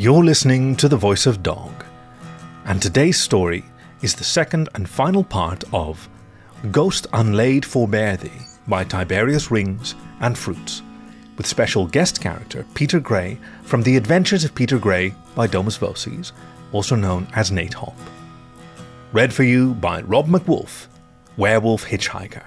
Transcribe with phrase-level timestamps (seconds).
[0.00, 1.84] You're listening to The Voice of Dog,
[2.66, 3.64] and today's story
[4.00, 6.08] is the second and final part of
[6.70, 8.30] Ghost Unlaid Forbear Thee
[8.68, 10.82] by Tiberius Rings and Fruitz,
[11.36, 16.30] with special guest character Peter Gray from The Adventures of Peter Gray by Domus Vocis,
[16.70, 17.98] also known as Nate Hopp.
[19.12, 20.86] Read for you by Rob MacWolf,
[21.36, 22.44] Werewolf Hitchhiker.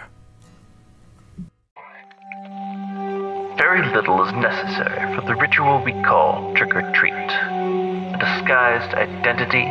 [3.61, 7.13] Very little is necessary for the ritual we call trick or treat.
[7.13, 9.61] A disguised identity,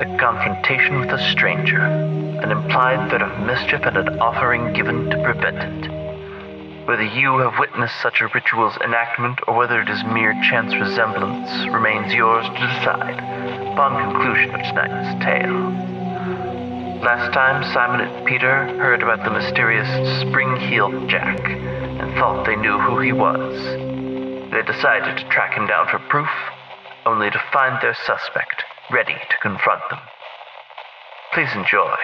[0.00, 5.22] a confrontation with a stranger, an implied threat of mischief, and an offering given to
[5.22, 6.88] prevent it.
[6.88, 11.50] Whether you have witnessed such a ritual's enactment or whether it is mere chance resemblance
[11.68, 13.20] remains yours to decide
[13.74, 15.68] upon conclusion of tonight's tale.
[17.04, 19.86] Last time, Simon and Peter heard about the mysterious
[20.22, 21.87] spring heeled Jack
[22.18, 23.54] thought they knew who he was.
[24.50, 26.28] They decided to track him down for proof,
[27.06, 30.00] only to find their suspect ready to confront them.
[31.32, 31.94] Please enjoy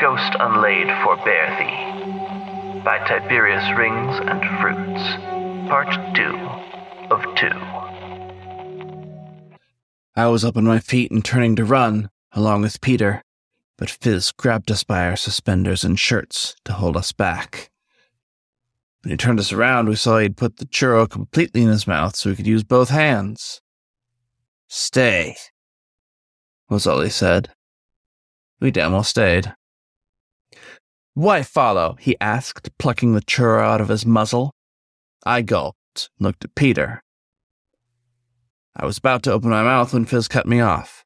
[0.00, 6.22] Ghost Unlaid Forbear Thee by Tiberius Rings and Fruitz, Part 2
[7.12, 7.48] of 2.
[10.16, 13.22] I was up on my feet and turning to run, along with Peter,
[13.76, 17.70] but Fizz grabbed us by our suspenders and shirts to hold us back.
[19.04, 22.16] When he turned us around, we saw he'd put the churro completely in his mouth
[22.16, 23.60] so he could use both hands.
[24.66, 25.36] Stay,
[26.70, 27.50] was all he said.
[28.60, 29.54] We damn well stayed.
[31.12, 31.96] Why follow?
[32.00, 34.54] he asked, plucking the churro out of his muzzle.
[35.26, 37.02] I gulped, and looked at Peter.
[38.74, 41.04] I was about to open my mouth when Fizz cut me off.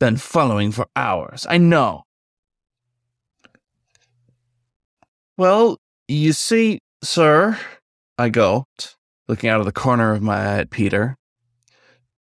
[0.00, 2.04] Been following for hours, I know.
[5.36, 5.76] Well,
[6.08, 7.58] you see, sir,
[8.18, 8.96] I gulped,
[9.28, 11.16] looking out of the corner of my eye at Peter.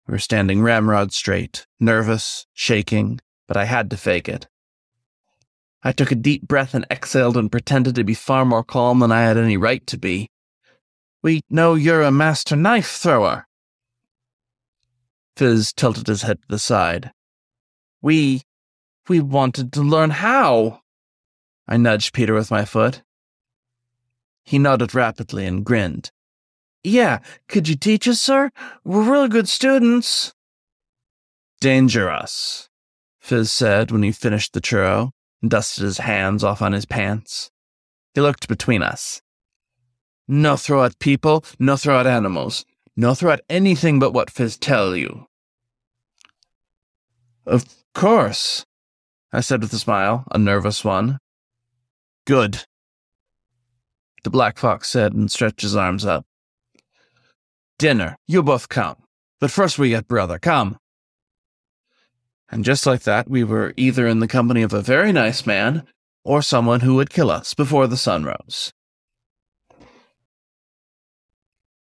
[0.06, 4.48] We were standing ramrod straight, nervous, shaking, but I had to fake it.
[5.82, 9.10] I took a deep breath and exhaled and pretended to be far more calm than
[9.10, 10.28] I had any right to be.
[11.22, 13.46] We know you're a master knife thrower.
[15.36, 17.12] Fizz tilted his head to the side.
[18.00, 18.42] We.
[19.08, 20.80] we wanted to learn how.
[21.66, 23.02] I nudged Peter with my foot.
[24.44, 26.10] He nodded rapidly and grinned.
[26.84, 28.50] Yeah, could you teach us, sir?
[28.84, 30.32] We're really good students.
[31.60, 32.68] Dangerous,
[33.20, 35.10] Fizz said when he finished the churro
[35.40, 37.52] and dusted his hands off on his pants.
[38.14, 39.22] He looked between us.
[40.26, 42.64] No throw at people, no throw at animals,
[42.96, 45.26] no throw at anything but what Fizz tell you.
[47.46, 47.64] Of
[47.94, 48.64] course,
[49.32, 51.18] I said with a smile, a nervous one.
[52.26, 52.64] Good,
[54.24, 56.24] the Black Fox said and stretched his arms up.
[57.78, 58.96] Dinner, you both come.
[59.40, 60.78] But first we get brother, come.
[62.48, 65.84] And just like that, we were either in the company of a very nice man
[66.24, 68.72] or someone who would kill us before the sun rose.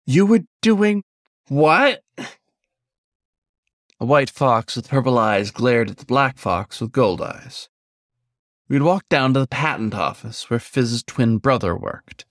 [0.07, 1.03] You were doing
[1.49, 2.03] what?
[4.01, 7.69] A white fox with purple eyes glared at the black fox with gold eyes.
[8.69, 12.25] We'd walked down to the patent office where Fizz's twin brother worked.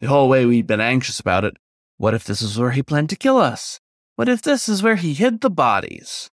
[0.00, 1.56] The whole way we'd been anxious about it.
[1.98, 3.78] What if this is where he planned to kill us?
[4.16, 6.30] What if this is where he hid the bodies?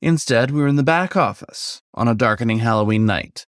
[0.00, 3.46] Instead, we were in the back office on a darkening Halloween night.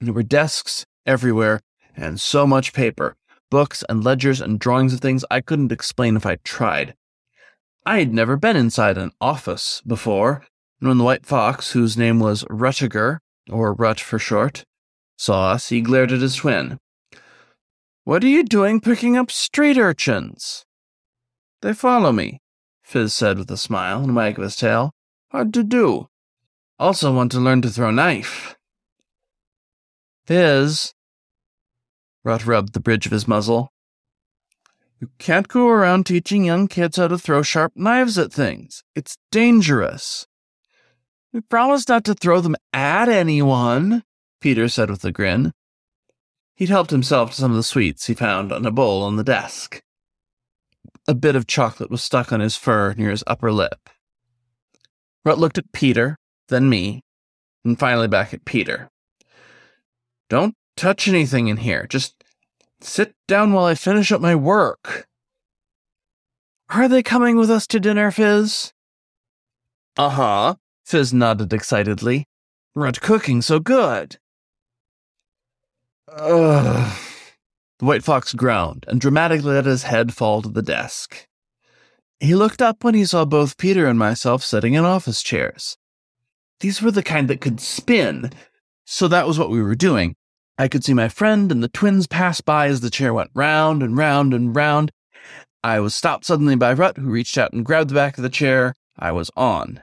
[0.00, 1.60] There were desks everywhere
[1.96, 3.16] and so much paper,
[3.50, 6.94] books and ledgers and drawings of things I couldn't explain if I tried.
[7.86, 10.44] I had never been inside an office before,
[10.80, 13.18] and when the white fox, whose name was Ruttiger,
[13.50, 14.64] or Rut for short,
[15.16, 16.78] saw us, he glared at his twin.
[18.04, 20.64] What are you doing picking up street urchins?
[21.60, 22.40] They follow me,
[22.82, 24.92] Fizz said with a smile and wag of his tail.
[25.30, 26.08] Hard to do.
[26.78, 28.56] Also want to learn to throw knife.
[30.26, 30.94] Fizz.
[32.24, 33.72] Rut rubbed the bridge of his muzzle.
[35.00, 38.82] You can't go around teaching young kids how to throw sharp knives at things.
[38.94, 40.26] It's dangerous.
[41.32, 44.02] We promised not to throw them at anyone,
[44.40, 45.52] Peter said with a grin.
[46.56, 49.24] He'd helped himself to some of the sweets he found on a bowl on the
[49.24, 49.82] desk.
[51.06, 53.90] A bit of chocolate was stuck on his fur near his upper lip.
[55.24, 56.16] Rut looked at Peter,
[56.48, 57.02] then me,
[57.64, 58.90] and finally back at Peter.
[60.28, 61.86] Don't touch anything in here.
[61.86, 62.24] Just
[62.80, 65.06] sit down while I finish up my work.
[66.70, 68.72] Are they coming with us to dinner, Fizz?
[69.96, 70.54] Uh huh,
[70.88, 72.24] Fizz nodded excitedly.
[72.74, 74.16] Rut cooking so good.
[76.10, 76.98] Ugh.
[77.78, 81.26] The white fox groaned and dramatically let his head fall to the desk.
[82.20, 85.76] He looked up when he saw both Peter and myself sitting in office chairs.
[86.60, 88.32] These were the kind that could spin,
[88.86, 90.16] so that was what we were doing.
[90.56, 93.82] I could see my friend and the twins pass by as the chair went round
[93.82, 94.90] and round and round.
[95.62, 98.30] I was stopped suddenly by Rut, who reached out and grabbed the back of the
[98.30, 98.74] chair.
[98.98, 99.82] I was on.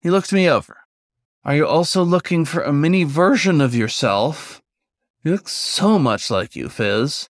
[0.00, 0.78] He looked me over.
[1.44, 4.62] Are you also looking for a mini version of yourself?
[5.24, 7.28] You look so much like you, Fizz.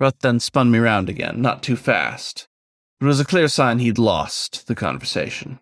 [0.00, 2.48] Rut then spun me round again, not too fast.
[3.00, 5.60] It was a clear sign he'd lost the conversation.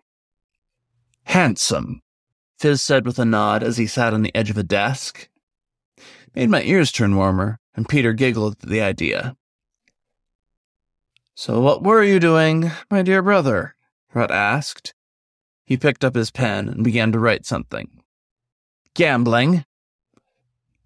[1.25, 2.01] Handsome,
[2.59, 5.29] Fizz said with a nod as he sat on the edge of a desk.
[6.33, 9.35] Made my ears turn warmer, and Peter giggled at the idea.
[11.35, 13.75] So what were you doing, my dear brother?
[14.13, 14.93] Rut asked.
[15.67, 17.89] He picked up his pen and began to write something.
[18.95, 19.65] Gambling.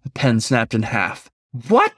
[0.02, 1.30] The pen snapped in half.
[1.68, 1.92] What?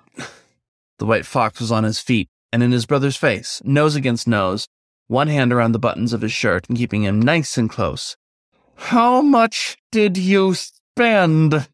[0.98, 4.68] The white fox was on his feet and in his brother's face, nose against nose,
[5.06, 8.16] one hand around the buttons of his shirt and keeping him nice and close.
[8.76, 11.68] How much did you spend?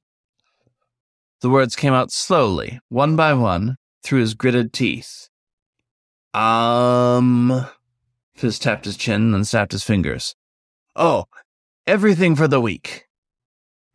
[1.41, 5.29] The words came out slowly, one by one, through his gritted teeth.
[6.33, 7.67] Um.
[8.37, 10.37] Fizz tapped his chin and snapped his fingers.
[11.01, 11.25] Oh,
[11.87, 13.07] everything for the week.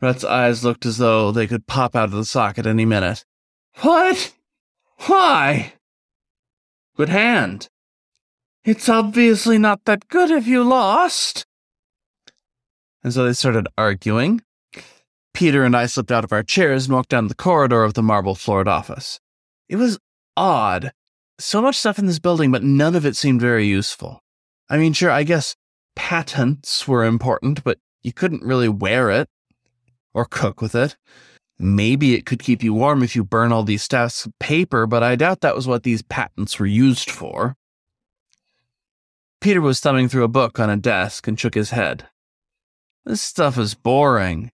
[0.02, 3.24] Rut's eyes looked as though they could pop out of the socket any minute.
[3.82, 4.34] What?
[5.06, 5.74] Why?
[6.98, 7.70] Good hand.
[8.64, 11.46] It's obviously not that good if you lost.
[13.04, 14.42] And so they started arguing.
[15.36, 18.02] Peter and I slipped out of our chairs and walked down the corridor of the
[18.02, 19.20] marble floored office.
[19.70, 20.00] It was
[20.36, 20.92] odd.
[21.38, 24.24] So much stuff in this building, but none of it seemed very useful.
[24.72, 25.56] I mean, sure, I guess
[25.96, 29.30] patents were important, but you couldn't really wear it
[30.14, 30.96] or cook with it.
[31.58, 35.04] Maybe it could keep you warm if you burn all these stacks of paper, but
[35.04, 37.56] I doubt that was what these patents were used for.
[39.40, 42.08] Peter was thumbing through a book on a desk and shook his head.
[43.06, 44.52] This stuff is boring.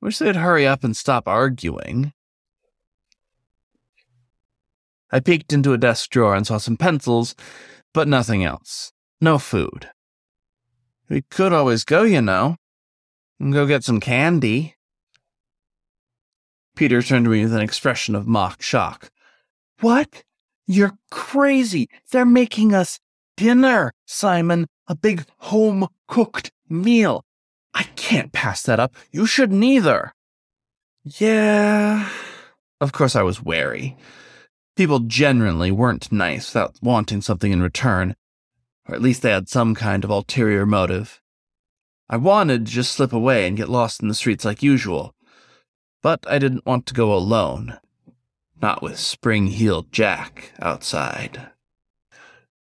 [0.00, 2.12] Wish they'd hurry up and stop arguing.
[5.12, 7.34] I peeked into a desk drawer and saw some pencils,
[7.94, 8.92] but nothing else.
[9.20, 9.90] No food.
[11.12, 12.56] We could always go, you know.
[13.38, 14.76] And go get some candy.
[16.74, 19.10] Peter turned to me with an expression of mock shock.
[19.80, 20.22] What?
[20.66, 21.90] You're crazy.
[22.10, 22.98] They're making us
[23.36, 24.66] dinner, Simon.
[24.88, 27.26] A big home cooked meal.
[27.74, 28.94] I can't pass that up.
[29.10, 30.14] You should neither.
[31.04, 32.08] Yeah.
[32.80, 33.98] Of course, I was wary.
[34.76, 38.16] People generally weren't nice without wanting something in return,
[38.88, 41.20] or at least they had some kind of ulterior motive.
[42.08, 45.14] I wanted to just slip away and get lost in the streets like usual,
[46.02, 47.78] but I didn't want to go alone.
[48.60, 51.48] Not with spring heeled Jack outside.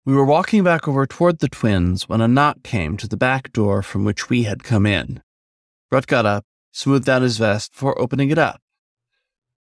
[0.06, 3.52] We were walking back over toward the twins when a knock came to the back
[3.52, 5.22] door from which we had come in.
[5.92, 8.62] Rut got up, smoothed out his vest before opening it up.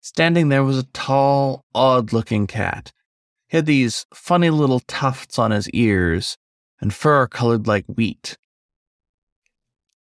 [0.02, 2.92] Standing there was a tall, odd looking cat.
[3.50, 6.38] He had these funny little tufts on his ears
[6.80, 8.38] and fur colored like wheat.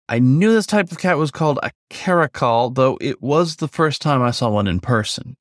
[0.10, 4.02] I knew this type of cat was called a caracal, though it was the first
[4.02, 5.38] time I saw one in person.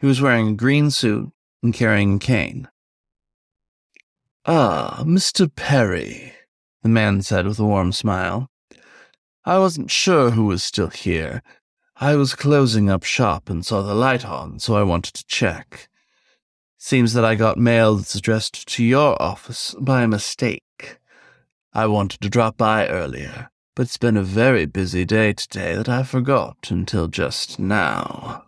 [0.00, 1.30] He was wearing a green suit
[1.62, 2.68] and carrying a cane.
[4.44, 5.54] Ah, Mr.
[5.54, 6.34] Perry,
[6.82, 8.50] the man said with a warm smile.
[9.44, 11.42] I wasn't sure who was still here.
[11.96, 15.88] I was closing up shop and saw the light on, so I wanted to check.
[16.84, 20.98] Seems that I got mail that's addressed to your office by mistake.
[21.72, 25.88] I wanted to drop by earlier, but it's been a very busy day today that
[25.88, 28.46] I forgot until just now.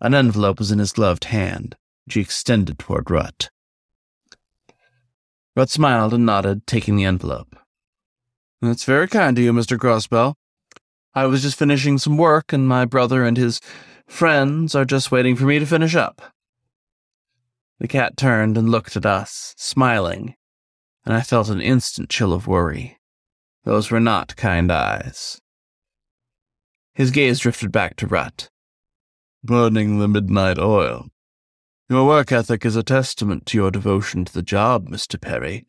[0.00, 3.48] An envelope was in his gloved hand, which he extended toward Rut.
[5.54, 7.54] Rut smiled and nodded, taking the envelope.
[8.60, 9.78] That's very kind of you, Mr.
[9.78, 10.34] Crossbell.
[11.14, 13.60] I was just finishing some work, and my brother and his
[14.08, 16.31] friends are just waiting for me to finish up.
[17.82, 20.36] The cat turned and looked at us, smiling,
[21.04, 23.00] and I felt an instant chill of worry.
[23.64, 25.40] Those were not kind eyes.
[26.94, 28.50] His gaze drifted back to Rut.
[29.42, 31.08] Burning the midnight oil.
[31.88, 35.20] Your work ethic is a testament to your devotion to the job, Mr.
[35.20, 35.66] Perry.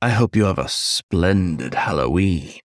[0.00, 2.60] I hope you have a splendid Halloween.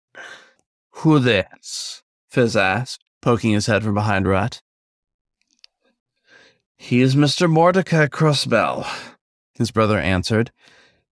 [0.90, 2.02] Who this?
[2.28, 4.60] Fizz asked, poking his head from behind Rut.
[6.76, 7.50] He is Mr.
[7.50, 8.86] Mordecai Crossbell,
[9.54, 10.50] his brother answered,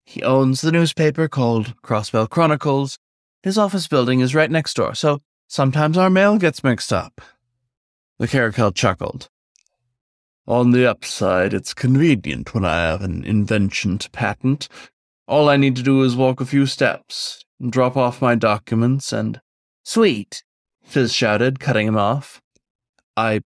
[0.05, 2.99] he owns the newspaper called Crossbell Chronicles.
[3.43, 7.21] His office building is right next door, so sometimes our mail gets mixed up.
[8.19, 9.29] The caracal chuckled.
[10.47, 14.69] On the upside, it's convenient when I have an invention to patent.
[15.27, 19.41] All I need to do is walk a few steps, drop off my documents, and.
[19.87, 20.45] Sweet,
[20.83, 22.43] Fizz shouted, cutting him off.
[23.17, 23.41] I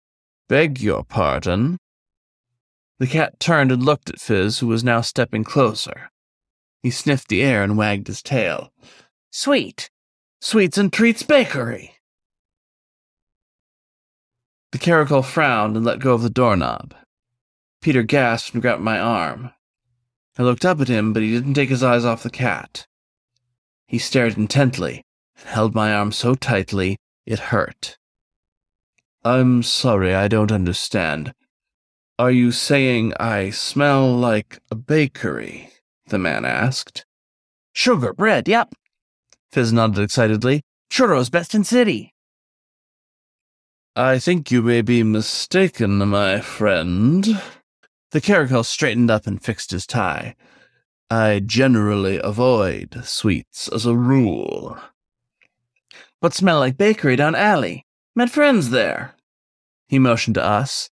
[0.50, 1.78] beg your pardon.
[3.00, 6.10] The cat turned and looked at Fizz, who was now stepping closer.
[6.82, 8.72] He sniffed the air and wagged his tail.
[9.32, 9.90] Sweet.
[10.42, 11.96] Sweets and Treats Bakery.
[14.72, 16.94] The caracal frowned and let go of the doorknob.
[17.82, 19.52] Peter gasped and grabbed my arm.
[20.38, 22.86] I looked up at him, but he didn't take his eyes off the cat.
[23.88, 25.04] He stared intently
[25.38, 27.98] and held my arm so tightly it hurt.
[29.24, 31.34] I'm sorry, I don't understand.
[32.20, 35.70] Are you saying I smell like a bakery?
[36.08, 37.06] the man asked.
[37.74, 38.74] Sugar, bread, yep.
[39.52, 40.64] Fizz nodded excitedly.
[40.90, 42.16] Churros best in city.
[43.96, 47.40] I think you may be mistaken, my friend.
[48.12, 50.36] The caracal straightened up and fixed his tie.
[51.12, 54.76] I generally avoid sweets as a rule.
[56.20, 57.86] But smell like bakery down alley.
[58.16, 59.14] Met friends there.
[59.88, 60.90] He motioned to us,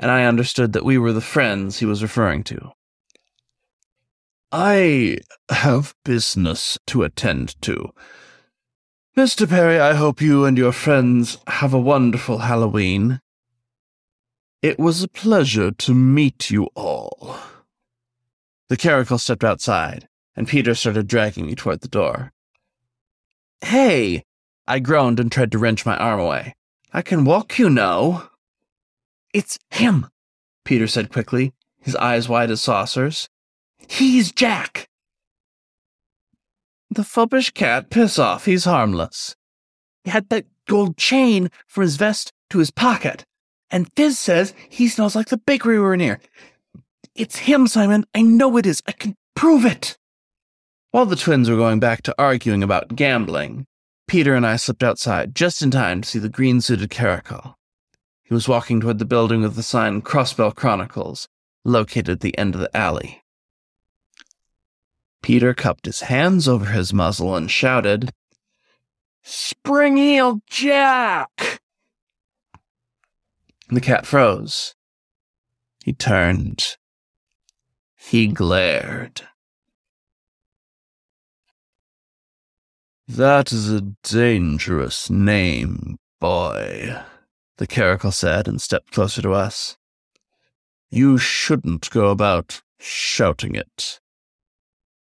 [0.00, 2.72] and I understood that we were the friends he was referring to.
[4.50, 5.18] I
[5.50, 7.90] have business to attend to.
[9.16, 9.48] Mr.
[9.48, 13.20] Perry, I hope you and your friends have a wonderful Halloween.
[14.62, 17.38] It was a pleasure to meet you all.
[18.68, 22.32] The caracal stepped outside, and Peter started dragging me toward the door.
[23.60, 24.24] Hey!
[24.66, 26.54] I groaned and tried to wrench my arm away.
[26.92, 28.29] I can walk, you know.
[29.32, 30.08] It's him,
[30.64, 33.28] Peter said quickly, his eyes wide as saucers.
[33.88, 34.88] He's Jack.
[36.90, 39.36] The foppish cat, piss off, he's harmless.
[40.04, 43.24] He had that gold chain from his vest to his pocket,
[43.70, 46.20] and Fizz says he smells like the bakery we were near.
[47.14, 48.04] It's him, Simon.
[48.14, 48.82] I know it is.
[48.88, 49.96] I can prove it.
[50.90, 53.66] While the twins were going back to arguing about gambling,
[54.08, 57.56] Peter and I slipped outside just in time to see the green suited caracal.
[58.30, 61.26] He was walking toward the building with the sign Crossbell Chronicles,
[61.64, 63.24] located at the end of the alley.
[65.20, 68.12] Peter cupped his hands over his muzzle and shouted,
[69.24, 71.60] Spring Heel Jack!
[73.68, 74.76] The cat froze.
[75.84, 76.76] He turned.
[77.96, 79.22] He glared.
[83.08, 86.96] That is a dangerous name, boy,
[87.60, 89.76] the caracal said and stepped closer to us.
[90.90, 94.00] You shouldn't go about shouting it.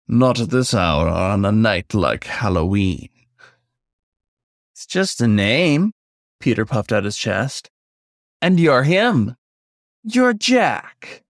[0.08, 3.10] Not at this hour or on a night like Halloween.
[4.72, 5.94] It's just a name,
[6.40, 7.72] Peter puffed out his chest.
[8.44, 9.36] And you're him.
[10.04, 11.24] You're Jack.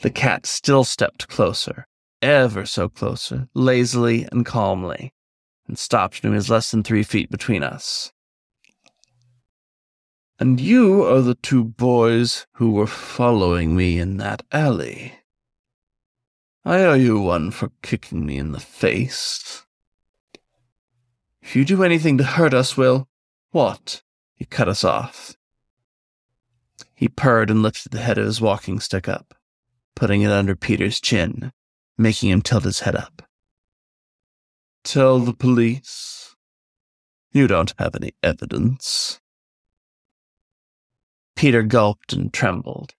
[0.00, 1.86] The cat still stepped closer,
[2.22, 5.12] ever so closer, lazily and calmly,
[5.68, 8.12] and stopped when he was less than three feet between us.
[10.38, 15.14] And you are the two boys who were following me in that alley.
[16.64, 19.64] I owe you one for kicking me in the face.
[21.40, 23.08] If you do anything to hurt us, Will,
[23.50, 24.02] what?
[24.34, 25.36] He cut us off.
[26.94, 29.34] He purred and lifted the head of his walking stick up,
[29.96, 31.52] putting it under Peter's chin,
[31.98, 33.22] making him tilt his head up.
[34.84, 36.36] Tell the police.
[37.32, 39.20] You don't have any evidence.
[41.42, 42.94] Peter gulped and trembled.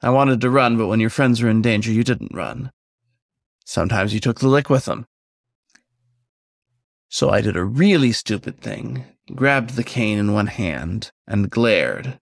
[0.00, 2.72] I wanted to run, but when your friends were in danger, you didn't run.
[3.66, 5.04] Sometimes you took the lick with them.
[7.10, 12.18] So I did a really stupid thing, grabbed the cane in one hand, and glared.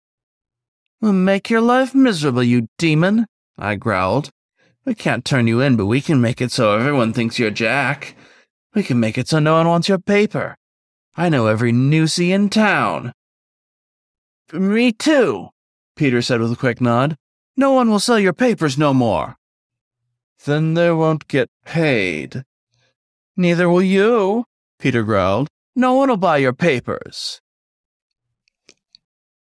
[1.01, 3.25] We'll make your life miserable, you demon,
[3.57, 4.29] I growled.
[4.86, 8.15] We can't turn you in, but we can make it so everyone thinks you're Jack.
[8.75, 10.55] We can make it so no one wants your paper.
[11.17, 13.13] I know every newsie in town.
[14.53, 15.50] Me too,
[15.96, 17.17] Peter said with a quick nod.
[17.55, 19.38] No one will sell your papers no more.
[20.46, 22.43] Then they won't get paid.
[23.38, 24.46] Neither will you,
[24.79, 25.48] Peter growled.
[25.75, 27.39] No one will buy your papers.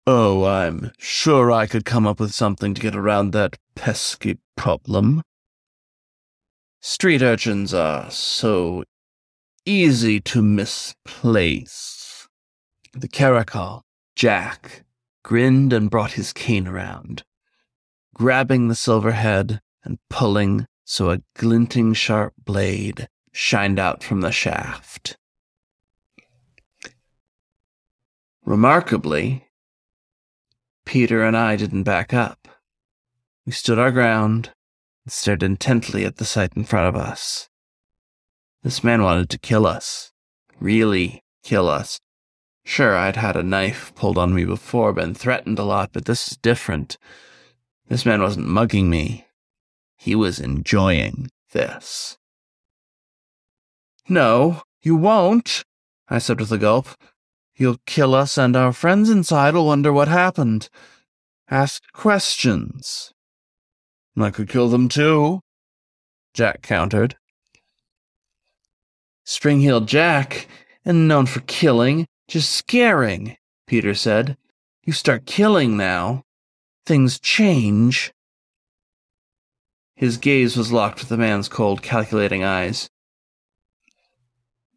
[0.07, 5.23] Oh, I'm sure I could come up with something to get around that pesky problem.
[6.81, 8.85] Street urchins are so
[9.67, 12.29] easy to misplace.
[12.93, 13.83] The caracal,
[14.17, 14.85] Jack,
[15.23, 17.25] grinned and brought his cane around,
[18.15, 24.33] grabbing the silver head and pulling so a glinting sharp blade shined out from the
[24.33, 25.17] shaft.
[28.45, 29.47] Remarkably,
[30.85, 32.49] Peter and I didn't back up.
[33.47, 34.53] We stood our ground
[35.05, 37.49] and stared intently at the sight in front of us.
[38.63, 40.13] This man wanted to kill us.
[40.59, 42.01] Really kill us.
[42.65, 46.29] Sure, I'd had a knife pulled on me before, been threatened a lot, but this
[46.29, 46.99] is different.
[47.89, 49.27] This man wasn't mugging me.
[49.97, 52.17] He was enjoying this.
[54.09, 55.65] No, you won't,
[56.09, 56.89] I said with a gulp.
[57.55, 60.69] You'll kill us, and our friends inside will wonder what happened.
[61.51, 63.13] Ask questions.
[64.17, 65.41] I could kill them too,
[66.35, 67.17] Jack countered.
[69.25, 70.49] Spring-heeled Jack,
[70.85, 74.37] and known for killing, just scaring, Peter said.
[74.85, 76.25] You start killing now.
[76.87, 78.13] Things change.
[79.97, 82.89] His gaze was locked with the man's cold, calculating eyes.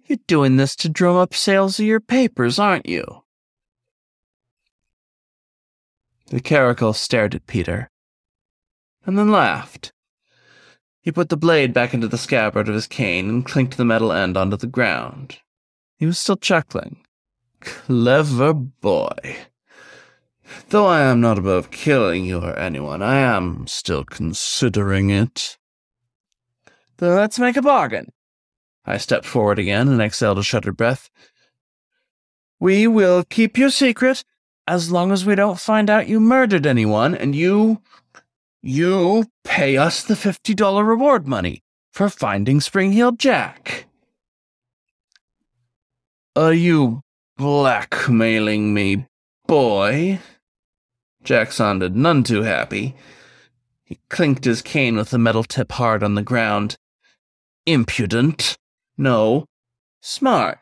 [0.06, 3.24] You're doing this to drum up sales of your papers, aren't you?
[6.28, 7.92] The caracal stared at Peter,
[9.06, 9.94] and then laughed.
[11.02, 14.12] He put the blade back into the scabbard of his cane and clinked the metal
[14.12, 15.38] end onto the ground.
[15.98, 17.03] He was still chuckling.
[17.64, 19.38] Clever boy.
[20.70, 25.58] Though I am not above killing you or anyone, I am still considering it.
[26.98, 28.12] Then let's make a bargain.
[28.86, 31.10] I stepped forward again and exhaled a shuddered breath.
[32.60, 34.24] We will keep your secret
[34.68, 37.82] as long as we don't find out you murdered anyone, and you.
[38.62, 43.86] you pay us the $50 reward money for finding Spring-heeled Jack.
[46.36, 47.04] Are you
[47.38, 49.08] blackmailing me,
[49.48, 50.20] boy?
[51.24, 52.96] Jack sounded none too happy.
[53.84, 56.76] He clinked his cane with the metal tip hard on the ground.
[57.66, 58.58] Impudent.
[58.98, 59.46] No.
[60.02, 60.60] Smart.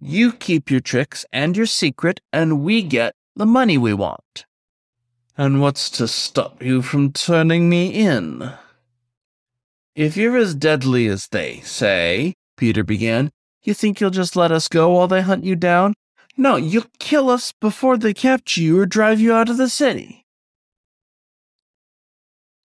[0.00, 4.46] You keep your tricks and your secret, and we get the money we want.
[5.36, 8.52] And what's to stop you from turning me in?
[9.94, 13.30] If you're as deadly as they say, Peter began,
[13.62, 15.94] you think you'll just let us go while they hunt you down?
[16.36, 20.24] No, you'll kill us before they capture you or drive you out of the city.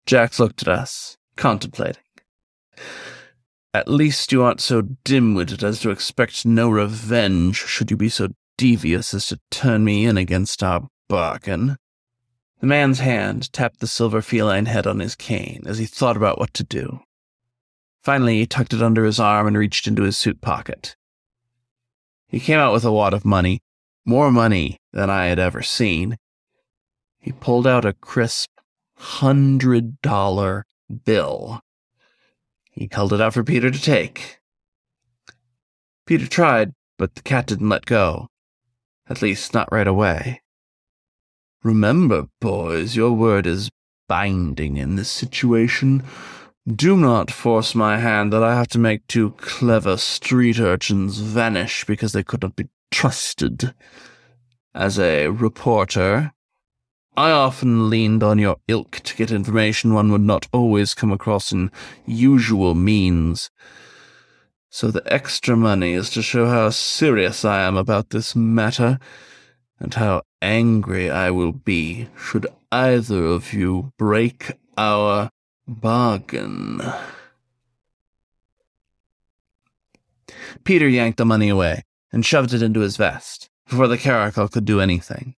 [0.05, 2.03] Jax looked at us, contemplating.
[3.73, 8.29] At least you aren't so dim-witted as to expect no revenge should you be so
[8.57, 11.75] devious as to turn me in against our bargain.
[12.61, 16.39] The man's hand tapped the silver feline head on his cane as he thought about
[16.39, 17.01] what to do.
[18.05, 20.95] Finally, he tucked it under his arm and reached into his suit pocket.
[22.27, 23.63] He came out with a wad of money,
[24.05, 26.17] more money than I had ever seen.
[27.19, 28.51] He pulled out a crisp
[28.95, 30.67] hundred dollar
[31.03, 31.61] bill.
[32.69, 34.37] He held it out for Peter to take.
[36.05, 38.27] Peter tried, but the cat didn't let go.
[39.09, 40.43] At least, not right away.
[41.63, 43.71] Remember, boys, your word is
[44.07, 46.03] binding in this situation.
[46.67, 51.85] Do not force my hand that I have to make two clever street urchins vanish
[51.85, 53.75] because they could not be trusted.
[54.73, 56.33] As a reporter,
[57.15, 61.51] I often leaned on your ilk to get information one would not always come across
[61.51, 61.69] in
[62.03, 63.51] usual means.
[64.71, 68.97] So the extra money is to show how serious I am about this matter,
[69.79, 75.29] and how angry I will be should either of you break our
[75.67, 76.81] Bargain.
[80.63, 84.65] Peter yanked the money away and shoved it into his vest before the caracal could
[84.65, 85.35] do anything.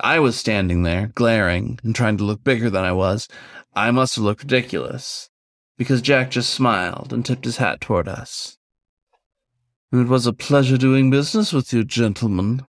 [0.00, 3.28] I was standing there, glaring and trying to look bigger than I was.
[3.74, 5.28] I must have looked ridiculous,
[5.76, 8.56] because Jack just smiled and tipped his hat toward us.
[9.92, 12.66] It was a pleasure doing business with you, gentlemen.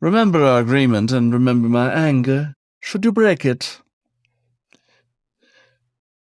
[0.00, 3.80] Remember our agreement and remember my anger, should you break it.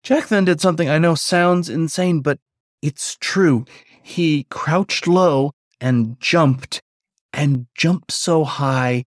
[0.02, 2.38] Jack then did something I know sounds insane, but
[2.82, 3.64] it's true.
[4.02, 6.82] He crouched low and jumped,
[7.32, 9.04] and jumped so high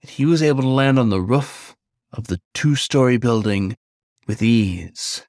[0.00, 1.74] that he was able to land on the roof
[2.12, 3.76] of the two story building
[4.26, 5.26] with ease.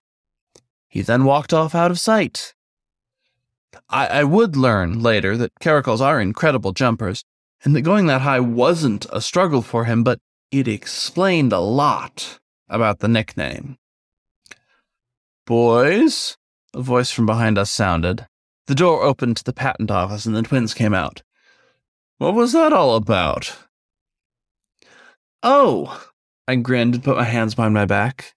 [0.88, 2.53] He then walked off out of sight.
[3.89, 7.23] I, I would learn later that caracals are incredible jumpers,
[7.63, 10.19] and that going that high wasn't a struggle for him, but
[10.51, 13.77] it explained a lot about the nickname.
[15.47, 16.38] Boys?
[16.73, 18.27] A voice from behind us sounded.
[18.67, 21.23] The door opened to the patent office and the twins came out.
[22.17, 23.57] What was that all about?
[25.41, 26.10] Oh!
[26.49, 28.36] I grinned and put my hands behind my back.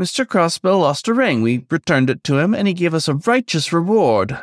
[0.00, 0.24] Mr.
[0.24, 1.42] Crossbell lost a ring.
[1.42, 4.38] We returned it to him, and he gave us a righteous reward.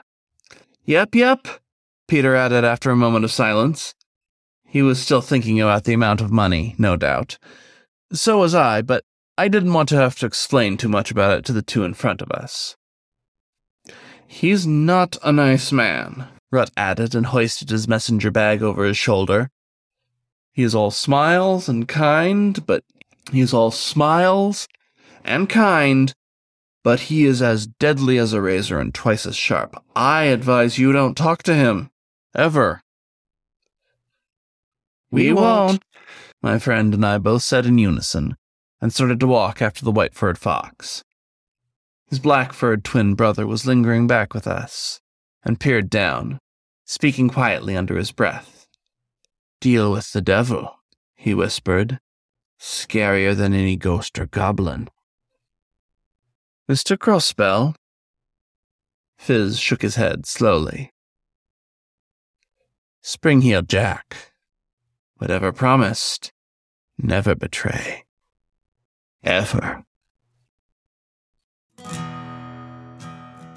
[0.83, 1.47] Yep, yep,
[2.07, 3.95] Peter added after a moment of silence.
[4.65, 7.39] He was still thinking about the amount of money, no doubt.
[8.11, 9.03] So was I, but
[9.37, 11.93] I didn't want to have to explain too much about it to the two in
[11.93, 12.77] front of us.
[14.25, 19.49] He's not a nice man, Rut added and hoisted his messenger bag over his shoulder.
[20.53, 22.83] He is all smiles and kind, but
[23.31, 24.67] he is all smiles
[25.23, 26.13] and kind,
[26.83, 29.75] but he is as deadly as a razor and twice as sharp.
[29.95, 31.91] I advise you don't talk to him.
[32.33, 32.81] Ever.
[35.11, 35.83] We won't.
[36.41, 38.37] my friend and I both said in unison,
[38.85, 41.03] and started to walk after the white furred fox.
[42.07, 45.01] His black furred twin brother was lingering back with us,
[45.43, 46.37] and peered down,
[46.85, 48.67] speaking quietly under his breath.
[49.59, 50.75] Deal with the devil,
[51.15, 51.99] he whispered.
[52.59, 54.87] Scarier than any ghost or goblin.
[56.69, 56.95] Mr.
[56.95, 57.73] Crossbell?
[59.17, 60.91] Fizz shook his head slowly.
[63.01, 64.33] Spring-heeled Jack.
[65.17, 66.31] Whatever promised,
[66.99, 68.04] never betray.
[69.25, 69.83] Ever.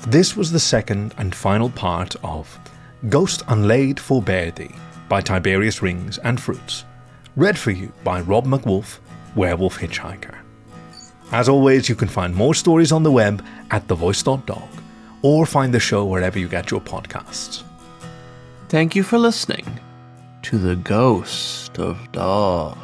[0.07, 2.59] This was the second and final part of
[3.11, 4.75] Ghost Unlaid Forbear Thee
[5.09, 6.85] by Tiberius Rings and Fruitz,
[7.37, 8.99] read for you by Rob MacWolf,
[9.37, 10.35] Werewolf Hitchhiker.
[11.31, 14.69] As always, you can find more stories on the web at thevoice.dog
[15.21, 17.63] or find the show wherever you get your podcasts.
[18.71, 19.79] Thank you for listening
[20.43, 22.79] to The Ghost of Dog.